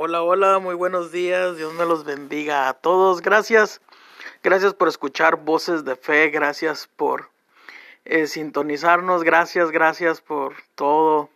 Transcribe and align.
Hola, 0.00 0.22
hola, 0.22 0.60
muy 0.60 0.76
buenos 0.76 1.10
días. 1.10 1.56
Dios 1.56 1.74
me 1.74 1.84
los 1.84 2.04
bendiga 2.04 2.68
a 2.68 2.74
todos. 2.74 3.20
Gracias. 3.20 3.80
Gracias 4.44 4.72
por 4.72 4.86
escuchar 4.86 5.34
voces 5.44 5.84
de 5.84 5.96
fe. 5.96 6.30
Gracias 6.30 6.88
por 6.94 7.30
eh, 8.04 8.28
sintonizarnos. 8.28 9.24
Gracias, 9.24 9.72
gracias 9.72 10.20
por 10.20 10.54
todo. 10.76 11.30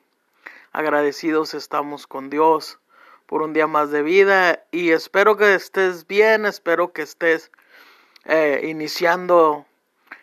Agradecidos 0.71 1.55
estamos 1.55 2.07
con 2.07 2.31
Dios 2.31 2.79
por 3.27 3.43
un 3.43 3.53
día 3.53 3.67
más 3.67 3.91
de 3.91 4.05
vida 4.05 4.63
y 4.71 4.93
espero 4.93 5.37
que 5.37 5.57
estés 5.57 6.07
bien. 6.07 6.47
Espero 6.47 6.93
que 6.93 7.03
estés 7.03 7.51
eh, 8.27 8.61
iniciando 8.63 9.67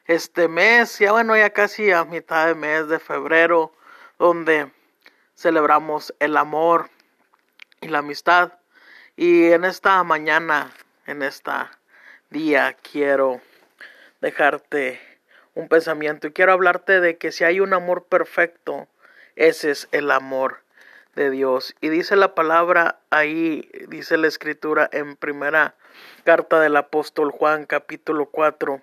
este 0.06 0.48
mes. 0.48 0.98
Ya 0.98 1.12
bueno, 1.12 1.36
ya 1.36 1.50
casi 1.50 1.92
a 1.92 2.06
mitad 2.06 2.48
de 2.48 2.56
mes 2.56 2.88
de 2.88 3.00
febrero, 3.00 3.74
donde 4.18 4.72
celebramos 5.36 6.16
el 6.20 6.38
amor 6.38 6.90
y 7.82 7.88
la 7.88 8.00
amistad. 8.00 8.54
Y 9.16 9.52
en 9.52 9.66
esta 9.66 10.04
mañana, 10.04 10.72
en 11.06 11.22
esta 11.22 11.80
día, 12.30 12.76
quiero 12.92 13.42
dejarte 14.22 15.00
un 15.56 15.68
pensamiento 15.68 16.28
y 16.28 16.32
quiero 16.32 16.54
hablarte 16.54 17.02
de 17.02 17.18
que 17.18 17.32
si 17.32 17.44
hay 17.44 17.60
un 17.60 17.74
amor 17.74 18.06
perfecto, 18.06 18.88
ese 19.36 19.72
es 19.72 19.88
el 19.92 20.12
amor 20.12 20.62
de 21.16 21.30
Dios. 21.30 21.76
Y 21.82 21.90
dice 21.90 22.16
la 22.16 22.36
palabra 22.36 23.00
ahí, 23.10 23.70
dice 23.88 24.18
la 24.18 24.28
escritura 24.28 24.90
en 24.92 25.16
primera 25.16 25.76
carta 26.24 26.60
del 26.60 26.78
apóstol 26.78 27.32
Juan 27.32 27.66
capítulo 27.66 28.28
4, 28.28 28.82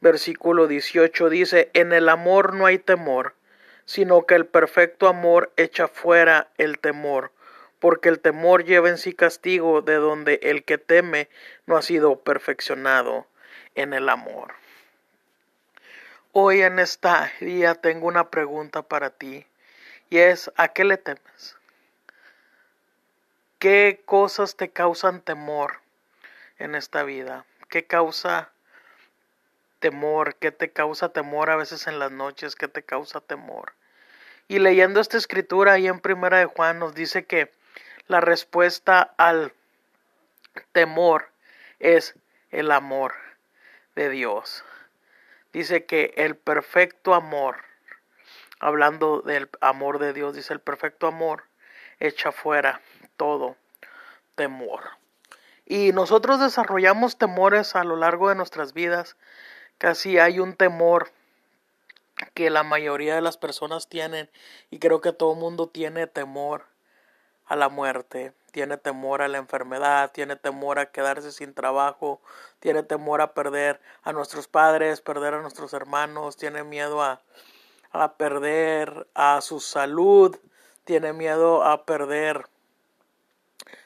versículo 0.00 0.66
18, 0.66 1.30
dice, 1.30 1.70
en 1.74 1.92
el 1.92 2.08
amor 2.08 2.54
no 2.54 2.66
hay 2.66 2.78
temor, 2.78 3.34
sino 3.84 4.26
que 4.26 4.34
el 4.34 4.46
perfecto 4.46 5.08
amor 5.08 5.52
echa 5.56 5.88
fuera 5.88 6.48
el 6.58 6.78
temor 6.78 7.30
porque 7.78 8.08
el 8.08 8.20
temor 8.20 8.64
lleva 8.64 8.88
en 8.88 8.98
sí 8.98 9.12
castigo 9.12 9.82
de 9.82 9.94
donde 9.94 10.40
el 10.42 10.64
que 10.64 10.78
teme 10.78 11.28
no 11.66 11.76
ha 11.76 11.82
sido 11.82 12.20
perfeccionado 12.20 13.26
en 13.74 13.92
el 13.92 14.08
amor. 14.08 14.54
Hoy 16.32 16.62
en 16.62 16.78
esta 16.78 17.32
día 17.40 17.74
tengo 17.74 18.06
una 18.06 18.30
pregunta 18.30 18.82
para 18.82 19.10
ti 19.10 19.46
y 20.10 20.18
es 20.18 20.50
¿a 20.56 20.68
qué 20.68 20.84
le 20.84 20.96
temes? 20.96 21.56
¿Qué 23.58 24.02
cosas 24.04 24.56
te 24.56 24.68
causan 24.70 25.22
temor 25.22 25.80
en 26.58 26.74
esta 26.74 27.04
vida? 27.04 27.46
¿Qué 27.68 27.86
causa 27.86 28.50
temor? 29.78 30.34
¿Qué 30.34 30.52
te 30.52 30.70
causa 30.70 31.08
temor 31.08 31.50
a 31.50 31.56
veces 31.56 31.86
en 31.86 31.98
las 31.98 32.10
noches? 32.12 32.54
¿Qué 32.54 32.68
te 32.68 32.82
causa 32.82 33.20
temor? 33.20 33.72
Y 34.46 34.58
leyendo 34.58 35.00
esta 35.00 35.16
escritura 35.16 35.72
ahí 35.72 35.88
en 35.88 36.00
Primera 36.00 36.38
de 36.38 36.44
Juan 36.44 36.78
nos 36.78 36.94
dice 36.94 37.24
que 37.24 37.50
la 38.08 38.20
respuesta 38.20 39.14
al 39.16 39.52
temor 40.72 41.30
es 41.78 42.14
el 42.50 42.70
amor 42.70 43.14
de 43.94 44.08
Dios. 44.10 44.64
Dice 45.52 45.86
que 45.86 46.12
el 46.16 46.36
perfecto 46.36 47.14
amor, 47.14 47.56
hablando 48.60 49.22
del 49.22 49.48
amor 49.60 49.98
de 49.98 50.12
Dios, 50.12 50.34
dice 50.34 50.52
el 50.52 50.60
perfecto 50.60 51.06
amor 51.06 51.44
echa 51.98 52.32
fuera 52.32 52.80
todo 53.16 53.56
temor. 54.34 54.82
Y 55.64 55.92
nosotros 55.92 56.38
desarrollamos 56.38 57.18
temores 57.18 57.74
a 57.74 57.82
lo 57.84 57.96
largo 57.96 58.28
de 58.28 58.36
nuestras 58.36 58.72
vidas. 58.72 59.16
Casi 59.78 60.18
hay 60.18 60.38
un 60.38 60.54
temor 60.54 61.10
que 62.34 62.50
la 62.50 62.62
mayoría 62.62 63.14
de 63.14 63.20
las 63.20 63.36
personas 63.36 63.88
tienen 63.88 64.30
y 64.70 64.78
creo 64.78 65.00
que 65.00 65.12
todo 65.12 65.32
el 65.32 65.40
mundo 65.40 65.68
tiene 65.68 66.06
temor 66.06 66.66
a 67.46 67.56
la 67.56 67.68
muerte, 67.68 68.32
tiene 68.50 68.76
temor 68.76 69.22
a 69.22 69.28
la 69.28 69.38
enfermedad, 69.38 70.10
tiene 70.12 70.36
temor 70.36 70.78
a 70.78 70.90
quedarse 70.90 71.30
sin 71.30 71.54
trabajo, 71.54 72.20
tiene 72.60 72.82
temor 72.82 73.20
a 73.20 73.34
perder 73.34 73.80
a 74.02 74.12
nuestros 74.12 74.48
padres, 74.48 75.00
perder 75.00 75.34
a 75.34 75.42
nuestros 75.42 75.72
hermanos, 75.72 76.36
tiene 76.36 76.64
miedo 76.64 77.02
a, 77.02 77.20
a 77.92 78.14
perder 78.14 79.06
a 79.14 79.40
su 79.40 79.60
salud, 79.60 80.36
tiene 80.84 81.12
miedo 81.12 81.64
a 81.64 81.84
perder 81.84 82.48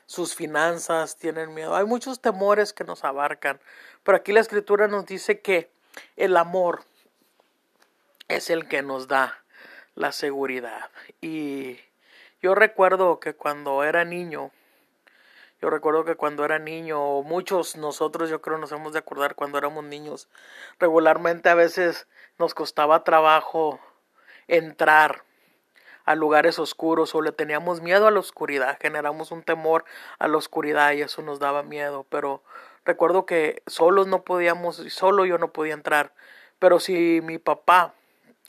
sus 0.06 0.34
finanzas, 0.34 1.16
tienen 1.16 1.54
miedo. 1.54 1.75
Hay 1.76 1.84
muchos 1.84 2.20
temores 2.20 2.72
que 2.72 2.84
nos 2.84 3.04
abarcan, 3.04 3.60
pero 4.03 4.16
aquí 4.16 4.32
la 4.32 4.41
escritura 4.41 4.88
nos 4.88 5.06
dice 5.06 5.41
que 5.41 5.70
el 6.16 6.37
amor 6.37 6.84
es 8.28 8.50
el 8.50 8.69
que 8.69 8.82
nos 8.82 9.09
da 9.09 9.43
la 9.94 10.12
seguridad 10.12 10.91
y 11.20 11.78
yo 12.43 12.55
recuerdo 12.55 13.21
que 13.21 13.34
cuando 13.34 13.84
era 13.84 14.05
niño, 14.05 14.51
yo 15.61 15.69
recuerdo 15.69 16.05
que 16.05 16.15
cuando 16.15 16.45
era 16.45 16.59
niño, 16.59 17.23
muchos 17.23 17.77
nosotros 17.77 18.31
yo 18.31 18.41
creo 18.41 18.56
nos 18.56 18.73
hemos 18.73 18.95
de 18.95 18.99
acordar 18.99 19.34
cuando 19.34 19.59
éramos 19.59 19.84
niños, 19.84 20.28
regularmente 20.79 21.50
a 21.50 21.55
veces 21.55 22.09
nos 22.39 22.55
costaba 22.55 23.05
trabajo 23.05 23.79
entrar 24.49 25.23
a 26.06 26.15
lugares 26.15 26.59
oscuros 26.59 27.15
o 27.15 27.21
le 27.21 27.33
teníamos 27.33 27.83
miedo 27.83 28.06
a 28.06 28.11
la 28.11 28.21
oscuridad, 28.21 28.79
generamos 28.81 29.33
un 29.33 29.43
temor 29.43 29.84
a 30.19 30.29
la 30.29 30.39
oscuridad 30.39 30.93
y 30.93 31.03
eso 31.03 31.21
nos 31.21 31.41
daba 31.41 31.62
miedo, 31.62 32.06
pero 32.09 32.43
recuerdo 32.87 33.27
que 33.27 33.62
solos 33.67 34.06
no 34.06 34.23
podíamos, 34.23 34.77
solo 34.89 35.27
yo 35.27 35.37
no 35.37 35.53
podía 35.53 35.75
entrar, 35.75 36.15
pero 36.59 36.81
si 36.81 37.21
mi 37.23 37.37
papá 37.37 37.93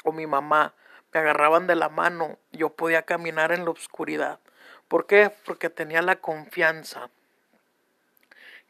o 0.05 0.13
mi 0.13 0.27
mamá 0.27 0.73
me 1.13 1.19
agarraban 1.19 1.67
de 1.67 1.75
la 1.75 1.89
mano, 1.89 2.37
yo 2.51 2.69
podía 2.69 3.03
caminar 3.03 3.51
en 3.51 3.65
la 3.65 3.71
oscuridad. 3.71 4.39
¿Por 4.87 5.07
qué? 5.07 5.31
Porque 5.45 5.69
tenía 5.69 6.01
la 6.01 6.17
confianza 6.17 7.09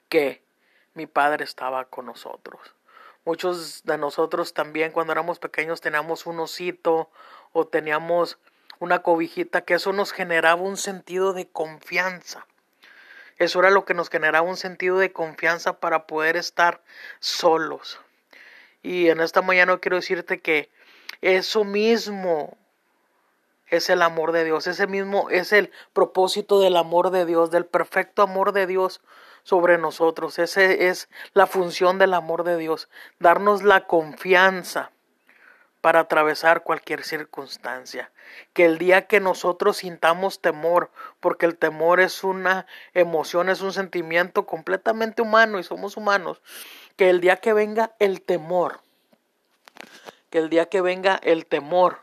que 0.10 0.42
mi 0.94 1.08
padre 1.08 1.44
estaba 1.44 1.86
con 1.86 2.06
nosotros. 2.06 2.76
Muchos 3.24 3.84
de 3.84 3.98
nosotros 3.98 4.54
también 4.54 4.92
cuando 4.92 5.14
éramos 5.14 5.40
pequeños 5.40 5.82
teníamos 5.82 6.26
un 6.26 6.40
osito 6.40 7.10
o 7.54 7.68
teníamos 7.68 8.40
una 8.80 9.04
cobijita 9.04 9.62
que 9.62 9.76
eso 9.76 9.94
nos 9.94 10.12
generaba 10.12 10.62
un 10.62 10.78
sentido 10.78 11.34
de 11.34 11.48
confianza. 11.48 12.48
Eso 13.38 13.60
era 13.60 13.70
lo 13.70 13.86
que 13.86 13.94
nos 13.94 14.10
generaba 14.10 14.48
un 14.48 14.58
sentido 14.58 14.98
de 14.98 15.12
confianza 15.12 15.80
para 15.80 16.08
poder 16.08 16.36
estar 16.36 16.82
solos. 17.20 18.00
Y 18.82 19.10
en 19.10 19.20
esta 19.20 19.42
mañana 19.42 19.78
quiero 19.78 19.98
decirte 19.98 20.42
que 20.42 20.70
eso 21.22 21.64
mismo 21.64 22.58
es 23.68 23.90
el 23.90 24.02
amor 24.02 24.34
de 24.34 24.44
Dios, 24.44 24.68
ese 24.68 24.86
mismo 24.88 25.30
es 25.30 25.54
el 25.54 25.72
propósito 25.94 26.60
del 26.60 26.76
amor 26.76 27.10
de 27.10 27.26
Dios, 27.26 27.52
del 27.52 27.66
perfecto 27.66 28.22
amor 28.22 28.52
de 28.52 28.68
Dios 28.68 29.02
sobre 29.44 29.78
nosotros. 29.78 30.40
Ese 30.40 30.90
es 30.90 31.10
la 31.34 31.48
función 31.48 31.98
del 31.98 32.14
amor 32.14 32.44
de 32.44 32.58
Dios, 32.58 32.90
darnos 33.20 33.64
la 33.64 33.88
confianza 33.88 34.92
para 35.82 36.02
atravesar 36.02 36.64
cualquier 36.64 37.04
circunstancia. 37.04 38.12
Que 38.54 38.66
el 38.66 38.78
día 38.78 39.08
que 39.08 39.20
nosotros 39.20 39.78
sintamos 39.78 40.40
temor, 40.40 40.92
porque 41.20 41.46
el 41.46 41.58
temor 41.58 42.00
es 42.00 42.24
una 42.24 42.68
emoción, 42.94 43.50
es 43.50 43.62
un 43.62 43.74
sentimiento 43.74 44.46
completamente 44.46 45.22
humano 45.22 45.60
y 45.60 45.64
somos 45.64 45.98
humanos, 45.98 46.42
que 46.96 47.10
el 47.10 47.20
día 47.20 47.38
que 47.38 47.54
venga 47.54 47.96
el 48.00 48.22
temor, 48.22 48.82
que 50.32 50.40
el 50.40 50.50
día 50.50 50.68
que 50.68 50.82
venga 50.82 51.20
el 51.22 51.46
temor, 51.46 52.00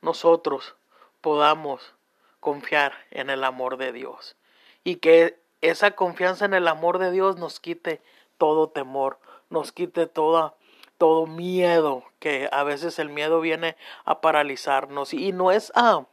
nosotros 0.00 0.74
podamos 1.20 1.94
confiar 2.40 2.94
en 3.10 3.30
el 3.30 3.44
amor 3.44 3.76
de 3.76 3.92
Dios. 3.92 4.36
Y 4.82 4.96
que 4.96 5.38
esa 5.60 5.92
confianza 5.92 6.46
en 6.46 6.54
el 6.54 6.66
amor 6.66 6.98
de 6.98 7.12
Dios 7.12 7.36
nos 7.36 7.60
quite 7.60 8.00
todo 8.38 8.70
temor, 8.70 9.20
nos 9.50 9.70
quite 9.70 10.06
toda 10.06 10.54
todo 10.96 11.26
miedo, 11.26 12.04
que 12.18 12.48
a 12.50 12.64
veces 12.64 12.98
el 12.98 13.08
miedo 13.08 13.40
viene 13.40 13.76
a 14.04 14.20
paralizarnos. 14.20 15.14
Y 15.14 15.32
no 15.32 15.52
es 15.52 15.70
ah, 15.76 16.06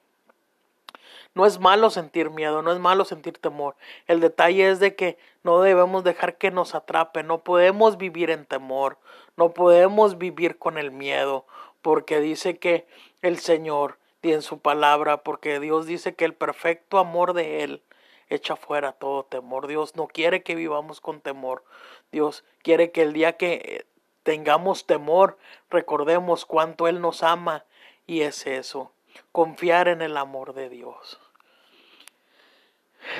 no 1.36 1.46
es 1.46 1.60
malo 1.60 1.90
sentir 1.90 2.30
miedo, 2.30 2.62
no 2.62 2.72
es 2.72 2.80
malo 2.80 3.06
sentir 3.06 3.38
temor. 3.38 3.76
El 4.08 4.22
detalle 4.22 4.70
es 4.70 4.80
de 4.80 4.96
que 4.96 5.18
no 5.44 5.62
debemos 5.62 6.04
dejar 6.04 6.38
que 6.38 6.50
nos 6.50 6.74
atrape, 6.74 7.24
no 7.24 7.44
podemos 7.44 7.98
vivir 7.98 8.30
en 8.30 8.46
temor, 8.46 8.98
no 9.36 9.54
podemos 9.54 10.18
vivir 10.18 10.58
con 10.58 10.78
el 10.78 10.92
miedo, 10.92 11.46
porque 11.82 12.22
dice 12.22 12.58
que 12.58 12.88
el 13.22 13.38
Señor, 13.38 14.00
y 14.22 14.32
en 14.32 14.42
su 14.42 14.60
palabra, 14.60 15.18
porque 15.18 15.60
Dios 15.60 15.86
dice 15.86 16.16
que 16.16 16.26
el 16.26 16.34
perfecto 16.34 16.98
amor 16.98 17.34
de 17.34 17.64
Él 17.64 17.84
echa 18.30 18.56
fuera 18.56 18.94
todo 18.94 19.24
temor. 19.24 19.68
Dios 19.68 19.96
no 19.96 20.08
quiere 20.08 20.42
que 20.42 20.56
vivamos 20.56 21.00
con 21.00 21.22
temor. 21.22 21.64
Dios 22.12 22.44
quiere 22.64 22.92
que 22.92 23.04
el 23.04 23.14
día 23.14 23.38
que 23.38 23.54
eh, 23.54 23.86
tengamos 24.24 24.88
temor, 24.88 25.38
recordemos 25.70 26.46
cuánto 26.46 26.88
Él 26.88 27.02
nos 27.02 27.22
ama 27.22 27.66
y 28.08 28.22
es 28.22 28.48
eso, 28.48 28.92
confiar 29.32 29.88
en 29.88 30.02
el 30.02 30.18
amor 30.18 30.54
de 30.54 30.70
Dios. 30.70 31.20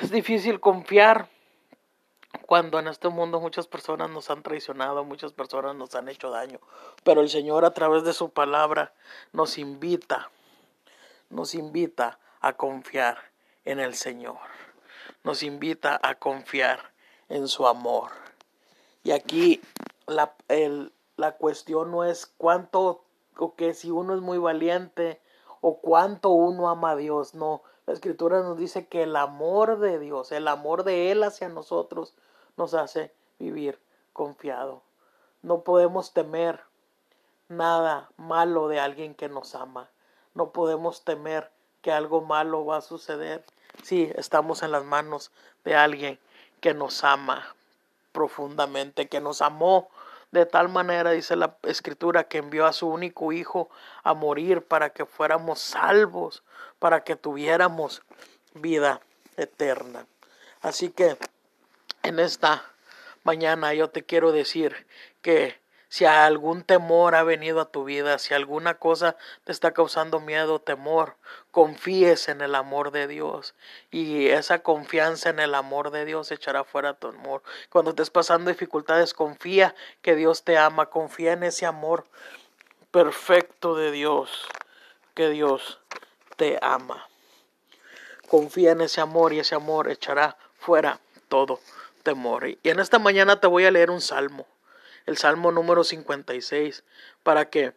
Es 0.02 0.10
difícil 0.10 0.60
confiar 0.60 1.28
cuando 2.46 2.78
en 2.78 2.88
este 2.88 3.08
mundo 3.08 3.40
muchas 3.40 3.66
personas 3.66 4.10
nos 4.10 4.30
han 4.30 4.42
traicionado, 4.42 5.04
muchas 5.04 5.32
personas 5.32 5.74
nos 5.74 5.94
han 5.94 6.08
hecho 6.08 6.30
daño, 6.30 6.60
pero 7.02 7.20
el 7.20 7.28
Señor 7.30 7.64
a 7.64 7.72
través 7.72 8.04
de 8.04 8.12
su 8.12 8.30
palabra 8.30 8.92
nos 9.32 9.58
invita, 9.58 10.30
nos 11.30 11.54
invita 11.54 12.18
a 12.40 12.52
confiar 12.54 13.18
en 13.64 13.80
el 13.80 13.94
Señor. 13.94 14.38
nos 15.24 15.42
invita 15.42 15.98
a 16.02 16.14
confiar 16.14 16.92
en 17.28 17.48
su 17.48 17.66
amor. 17.66 18.12
Y 19.02 19.10
aquí 19.10 19.60
la, 20.06 20.34
la 21.16 21.32
cuestión 21.32 21.90
no 21.90 22.04
es 22.04 22.26
cuánto 22.26 23.04
o 23.36 23.54
que 23.54 23.74
si 23.74 23.90
uno 23.90 24.14
es 24.14 24.20
muy 24.20 24.38
valiente 24.38 25.20
o 25.60 25.80
cuánto 25.80 26.30
uno 26.30 26.68
ama 26.68 26.92
a 26.92 26.96
Dios, 26.96 27.34
no. 27.34 27.62
La 27.86 27.92
escritura 27.92 28.42
nos 28.42 28.58
dice 28.58 28.86
que 28.86 29.04
el 29.04 29.14
amor 29.14 29.78
de 29.78 29.98
Dios, 29.98 30.32
el 30.32 30.48
amor 30.48 30.82
de 30.82 31.12
Él 31.12 31.22
hacia 31.22 31.48
nosotros, 31.48 32.14
nos 32.56 32.74
hace 32.74 33.12
vivir 33.38 33.78
confiado. 34.12 34.82
No 35.42 35.60
podemos 35.60 36.12
temer 36.12 36.60
nada 37.48 38.10
malo 38.16 38.66
de 38.66 38.80
alguien 38.80 39.14
que 39.14 39.28
nos 39.28 39.54
ama. 39.54 39.88
No 40.34 40.50
podemos 40.50 41.04
temer 41.04 41.50
que 41.80 41.92
algo 41.92 42.20
malo 42.20 42.66
va 42.66 42.78
a 42.78 42.82
suceder 42.82 43.44
si 43.82 44.10
estamos 44.16 44.62
en 44.64 44.72
las 44.72 44.84
manos 44.84 45.30
de 45.64 45.76
alguien 45.76 46.18
que 46.60 46.74
nos 46.74 47.04
ama 47.04 47.54
profundamente, 48.10 49.08
que 49.08 49.20
nos 49.20 49.42
amó 49.42 49.88
de 50.36 50.46
tal 50.46 50.68
manera, 50.68 51.12
dice 51.12 51.34
la 51.34 51.56
escritura, 51.62 52.24
que 52.24 52.38
envió 52.38 52.66
a 52.66 52.72
su 52.72 52.88
único 52.88 53.32
hijo 53.32 53.70
a 54.02 54.12
morir 54.12 54.62
para 54.62 54.90
que 54.90 55.06
fuéramos 55.06 55.60
salvos, 55.60 56.42
para 56.78 57.04
que 57.04 57.16
tuviéramos 57.16 58.02
vida 58.54 59.00
eterna. 59.36 60.06
Así 60.60 60.90
que 60.90 61.16
en 62.02 62.18
esta 62.18 62.64
mañana 63.24 63.72
yo 63.72 63.88
te 63.88 64.04
quiero 64.04 64.30
decir 64.30 64.86
que 65.22 65.58
si 65.88 66.04
algún 66.04 66.64
temor 66.64 67.14
ha 67.14 67.22
venido 67.22 67.60
a 67.60 67.70
tu 67.70 67.84
vida, 67.84 68.18
si 68.18 68.34
alguna 68.34 68.74
cosa 68.74 69.16
te 69.44 69.52
está 69.52 69.72
causando 69.72 70.20
miedo, 70.20 70.60
temor, 70.60 71.16
confíes 71.50 72.28
en 72.28 72.40
el 72.40 72.54
amor 72.54 72.90
de 72.90 73.06
Dios 73.06 73.54
y 73.90 74.28
esa 74.28 74.62
confianza 74.62 75.30
en 75.30 75.38
el 75.38 75.54
amor 75.54 75.90
de 75.90 76.04
Dios 76.04 76.32
echará 76.32 76.64
fuera 76.64 76.94
tu 76.94 77.08
amor. 77.08 77.42
Cuando 77.70 77.90
estés 77.90 78.10
pasando 78.10 78.50
dificultades, 78.50 79.14
confía 79.14 79.74
que 80.02 80.16
Dios 80.16 80.42
te 80.42 80.58
ama, 80.58 80.86
confía 80.86 81.32
en 81.32 81.44
ese 81.44 81.66
amor 81.66 82.04
perfecto 82.90 83.76
de 83.76 83.92
Dios, 83.92 84.48
que 85.14 85.28
Dios 85.30 85.80
te 86.36 86.58
ama. 86.62 87.08
Confía 88.28 88.72
en 88.72 88.80
ese 88.80 89.00
amor 89.00 89.32
y 89.32 89.38
ese 89.38 89.54
amor 89.54 89.88
echará 89.88 90.36
fuera 90.58 90.98
todo 91.28 91.60
temor. 92.02 92.48
Y 92.48 92.58
en 92.64 92.80
esta 92.80 92.98
mañana 92.98 93.40
te 93.40 93.46
voy 93.46 93.64
a 93.66 93.70
leer 93.70 93.90
un 93.90 94.00
salmo 94.00 94.46
el 95.06 95.16
Salmo 95.16 95.52
número 95.52 95.84
56, 95.84 96.84
para 97.22 97.48
que 97.48 97.72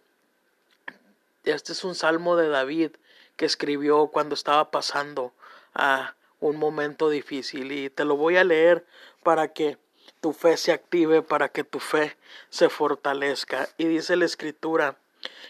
este 1.44 1.72
es 1.72 1.84
un 1.84 1.96
salmo 1.96 2.36
de 2.36 2.50
David 2.50 2.92
que 3.38 3.46
escribió 3.46 4.08
cuando 4.08 4.36
estaba 4.36 4.72
pasando 4.72 5.34
a 5.74 6.16
un 6.40 6.58
momento 6.58 7.10
difícil 7.10 7.72
y 7.72 7.90
te 7.90 8.06
lo 8.06 8.18
voy 8.18 8.38
a 8.38 8.44
leer 8.44 8.86
para 9.24 9.54
que 9.54 9.78
tu 10.22 10.34
fe 10.34 10.58
se 10.58 10.72
active, 10.72 11.22
para 11.22 11.50
que 11.50 11.64
tu 11.64 11.80
fe 11.80 12.18
se 12.50 12.70
fortalezca. 12.70 13.70
Y 13.78 13.86
dice 13.86 14.16
la 14.16 14.26
escritura 14.26 14.98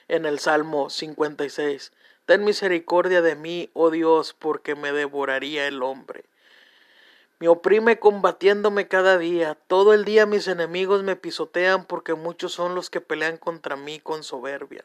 en 0.07 0.25
el 0.25 0.39
Salmo 0.39 0.89
56, 0.89 1.91
Ten 2.25 2.43
misericordia 2.43 3.23
de 3.23 3.35
mí, 3.35 3.71
oh 3.73 3.89
Dios, 3.89 4.35
porque 4.37 4.75
me 4.75 4.91
devoraría 4.91 5.67
el 5.67 5.81
hombre. 5.81 6.25
Me 7.39 7.47
oprime 7.47 8.00
combatiéndome 8.00 8.89
cada 8.89 9.18
día. 9.18 9.57
Todo 9.68 9.94
el 9.94 10.03
día 10.03 10.25
mis 10.25 10.50
enemigos 10.50 11.03
me 11.03 11.15
pisotean 11.15 11.86
porque 11.86 12.13
muchos 12.13 12.51
son 12.51 12.75
los 12.75 12.89
que 12.89 13.00
pelean 13.00 13.38
contra 13.38 13.77
mí 13.77 14.01
con 14.01 14.24
soberbia. 14.24 14.83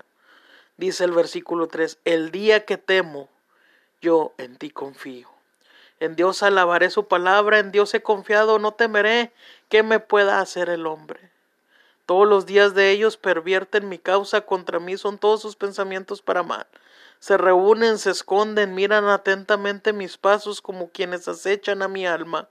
Dice 0.76 1.02
el 1.02 1.10
versículo 1.10 1.66
3, 1.66 1.98
el 2.04 2.30
día 2.30 2.64
que 2.64 2.78
temo, 2.78 3.28
yo 4.00 4.34
en 4.38 4.56
ti 4.56 4.70
confío. 4.70 5.28
En 5.98 6.14
Dios 6.14 6.44
alabaré 6.44 6.90
su 6.90 7.08
palabra, 7.08 7.58
en 7.58 7.72
Dios 7.72 7.92
he 7.92 8.02
confiado, 8.02 8.60
no 8.60 8.72
temeré 8.74 9.32
que 9.68 9.82
me 9.82 9.98
pueda 9.98 10.38
hacer 10.38 10.68
el 10.68 10.86
hombre. 10.86 11.18
Todos 12.06 12.28
los 12.28 12.46
días 12.46 12.74
de 12.74 12.90
ellos 12.90 13.16
pervierten 13.16 13.88
mi 13.88 13.98
causa 13.98 14.42
contra 14.42 14.78
mí, 14.78 14.96
son 14.96 15.18
todos 15.18 15.42
sus 15.42 15.56
pensamientos 15.56 16.22
para 16.22 16.44
mal 16.44 16.66
se 17.24 17.38
reúnen, 17.38 17.96
se 17.96 18.10
esconden, 18.10 18.74
miran 18.74 19.06
atentamente 19.08 19.94
mis 19.94 20.18
pasos 20.18 20.60
como 20.60 20.90
quienes 20.90 21.26
acechan 21.26 21.80
a 21.80 21.88
mi 21.88 22.06
alma. 22.06 22.50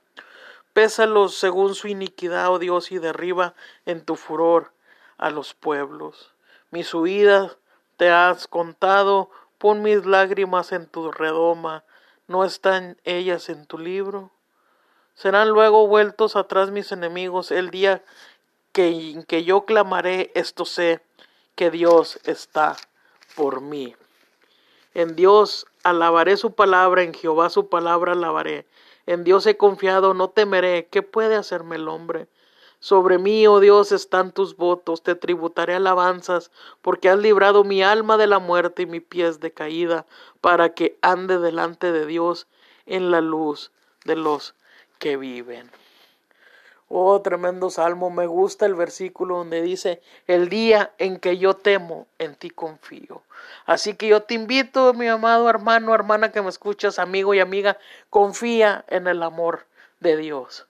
Pésalos 0.73 1.35
según 1.35 1.75
su 1.75 1.87
iniquidad, 1.89 2.51
oh 2.51 2.57
Dios, 2.57 2.91
y 2.91 2.97
derriba 2.97 3.53
en 3.85 4.03
tu 4.03 4.15
furor 4.15 4.73
a 5.19 5.29
los 5.29 5.53
pueblos. 5.53 6.31
Mis 6.71 6.91
huidas 6.91 7.55
te 7.97 8.09
has 8.09 8.47
contado, 8.47 9.29
pon 9.59 9.83
mis 9.83 10.07
lágrimas 10.07 10.71
en 10.71 10.87
tu 10.87 11.11
redoma, 11.11 11.83
¿no 12.25 12.43
están 12.43 12.97
ellas 13.03 13.49
en 13.49 13.67
tu 13.67 13.77
libro? 13.77 14.31
Serán 15.13 15.49
luego 15.49 15.85
vueltos 15.85 16.35
atrás 16.35 16.71
mis 16.71 16.91
enemigos 16.91 17.51
el 17.51 17.69
día 17.69 18.03
que, 18.71 19.23
que 19.27 19.43
yo 19.43 19.65
clamaré, 19.65 20.31
esto 20.33 20.65
sé, 20.65 20.99
que 21.53 21.69
Dios 21.69 22.19
está 22.23 22.75
por 23.35 23.61
mí. 23.61 23.95
En 24.93 25.15
Dios 25.15 25.65
alabaré 25.83 26.37
su 26.37 26.53
palabra, 26.53 27.03
en 27.03 27.13
Jehová 27.13 27.49
su 27.49 27.67
palabra 27.67 28.11
alabaré. 28.11 28.65
En 29.05 29.23
Dios 29.23 29.45
he 29.47 29.57
confiado, 29.57 30.13
no 30.13 30.29
temeré. 30.29 30.87
¿Qué 30.89 31.01
puede 31.01 31.35
hacerme 31.35 31.77
el 31.77 31.87
hombre? 31.87 32.27
Sobre 32.79 33.17
mí, 33.17 33.47
oh 33.47 33.59
Dios, 33.59 33.91
están 33.91 34.33
tus 34.33 34.57
votos, 34.57 35.03
te 35.03 35.15
tributaré 35.15 35.75
alabanzas, 35.75 36.51
porque 36.81 37.09
has 37.09 37.17
librado 37.17 37.63
mi 37.63 37.81
alma 37.81 38.17
de 38.17 38.27
la 38.27 38.39
muerte 38.39 38.83
y 38.83 38.85
mi 38.85 38.99
pies 38.99 39.39
de 39.39 39.51
caída, 39.51 40.05
para 40.41 40.73
que 40.73 40.97
ande 41.01 41.39
delante 41.39 41.91
de 41.93 42.05
Dios 42.05 42.47
en 42.85 43.09
la 43.09 43.21
luz 43.21 43.71
de 44.03 44.17
los 44.17 44.53
que 44.99 45.15
viven. 45.15 45.71
Oh, 46.95 47.19
tremendo 47.23 47.71
salmo. 47.71 48.11
Me 48.11 48.27
gusta 48.27 48.67
el 48.67 48.75
versículo 48.75 49.37
donde 49.37 49.63
dice, 49.63 49.99
el 50.27 50.47
día 50.47 50.93
en 50.99 51.17
que 51.17 51.39
yo 51.39 51.55
temo, 51.55 52.05
en 52.19 52.35
ti 52.35 52.51
confío. 52.51 53.23
Así 53.65 53.95
que 53.95 54.07
yo 54.07 54.21
te 54.21 54.35
invito, 54.35 54.93
mi 54.93 55.07
amado 55.07 55.49
hermano, 55.49 55.95
hermana 55.95 56.31
que 56.31 56.43
me 56.43 56.49
escuchas, 56.49 56.99
amigo 56.99 57.33
y 57.33 57.39
amiga, 57.39 57.79
confía 58.11 58.85
en 58.89 59.07
el 59.07 59.23
amor 59.23 59.65
de 60.01 60.17
Dios. 60.17 60.67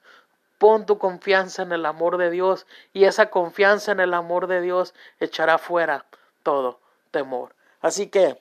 Pon 0.56 0.86
tu 0.86 0.96
confianza 0.96 1.62
en 1.62 1.72
el 1.72 1.84
amor 1.84 2.16
de 2.16 2.30
Dios 2.30 2.66
y 2.94 3.04
esa 3.04 3.28
confianza 3.28 3.92
en 3.92 4.00
el 4.00 4.14
amor 4.14 4.46
de 4.46 4.62
Dios 4.62 4.94
echará 5.20 5.58
fuera 5.58 6.06
todo 6.42 6.80
temor. 7.10 7.54
Así 7.82 8.06
que 8.06 8.40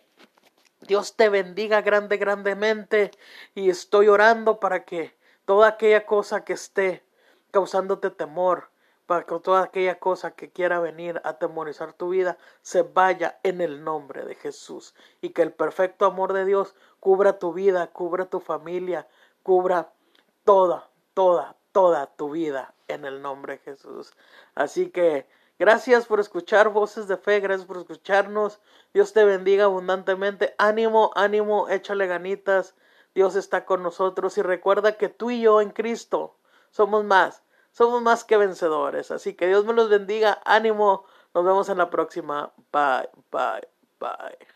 Dios 0.80 1.18
te 1.18 1.28
bendiga 1.28 1.82
grande, 1.82 2.16
grandemente 2.16 3.12
y 3.56 3.70
estoy 3.70 4.08
orando 4.08 4.62
para 4.62 4.86
que 4.86 5.14
toda 5.44 5.68
aquella 5.68 6.06
cosa 6.06 6.46
que 6.46 6.54
esté 6.54 7.04
causándote 7.54 8.10
temor, 8.10 8.72
para 9.06 9.26
que 9.26 9.40
toda 9.40 9.62
aquella 9.62 10.00
cosa 10.00 10.32
que 10.32 10.52
quiera 10.52 10.80
venir 10.80 11.22
a 11.24 11.38
temorizar 11.38 11.94
tu 11.94 12.10
vida 12.10 12.38
se 12.64 12.82
vaya 12.82 13.40
en 13.44 13.62
el 13.62 13.84
nombre 13.84 14.26
de 14.26 14.34
Jesús 14.34 14.96
y 15.22 15.30
que 15.30 15.44
el 15.44 15.54
perfecto 15.54 16.06
amor 16.06 16.34
de 16.34 16.46
Dios 16.46 16.74
cubra 17.00 17.38
tu 17.38 17.54
vida, 17.54 17.88
cubra 17.88 18.26
tu 18.26 18.40
familia, 18.40 19.08
cubra 19.44 19.94
toda, 20.44 20.90
toda, 21.14 21.56
toda 21.72 22.08
tu 22.16 22.32
vida 22.32 22.74
en 22.88 23.06
el 23.06 23.22
nombre 23.22 23.58
de 23.58 23.60
Jesús. 23.60 24.14
Así 24.56 24.90
que 24.90 25.28
gracias 25.60 26.08
por 26.08 26.20
escuchar 26.20 26.70
voces 26.70 27.08
de 27.08 27.18
fe, 27.18 27.40
gracias 27.40 27.68
por 27.68 27.78
escucharnos. 27.78 28.62
Dios 28.96 29.14
te 29.14 29.26
bendiga 29.26 29.66
abundantemente. 29.66 30.56
Ánimo, 30.58 31.12
ánimo, 31.14 31.70
échale 31.70 32.08
ganitas. 32.08 32.74
Dios 33.14 33.36
está 33.36 33.66
con 33.66 33.84
nosotros 33.84 34.40
y 34.40 34.42
recuerda 34.42 34.98
que 34.98 35.10
tú 35.10 35.30
y 35.30 35.42
yo 35.42 35.62
en 35.62 35.70
Cristo 35.70 36.38
somos 36.74 37.04
más, 37.04 37.43
somos 37.74 38.02
más 38.02 38.24
que 38.24 38.38
vencedores. 38.38 39.12
Así 39.12 39.34
que 39.36 39.48
Dios 39.48 39.66
me 39.66 39.74
los 39.74 39.90
bendiga, 39.90 40.42
ánimo, 40.46 41.06
nos 41.34 41.44
vemos 41.46 41.70
en 41.70 41.78
la 41.80 41.90
próxima. 41.90 42.54
Bye, 42.72 43.10
bye, 43.32 43.68
bye. 44.00 44.48